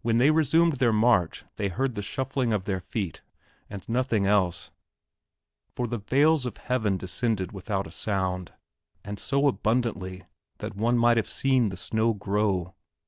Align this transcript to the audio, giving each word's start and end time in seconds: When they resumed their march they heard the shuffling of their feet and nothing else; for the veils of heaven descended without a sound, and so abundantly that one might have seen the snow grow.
When 0.00 0.18
they 0.18 0.32
resumed 0.32 0.72
their 0.78 0.92
march 0.92 1.44
they 1.54 1.68
heard 1.68 1.94
the 1.94 2.02
shuffling 2.02 2.52
of 2.52 2.64
their 2.64 2.80
feet 2.80 3.22
and 3.70 3.88
nothing 3.88 4.26
else; 4.26 4.72
for 5.70 5.86
the 5.86 5.98
veils 6.00 6.44
of 6.44 6.56
heaven 6.56 6.96
descended 6.96 7.52
without 7.52 7.86
a 7.86 7.92
sound, 7.92 8.54
and 9.04 9.20
so 9.20 9.46
abundantly 9.46 10.24
that 10.58 10.74
one 10.74 10.98
might 10.98 11.16
have 11.16 11.28
seen 11.28 11.68
the 11.68 11.76
snow 11.76 12.12
grow. 12.12 12.74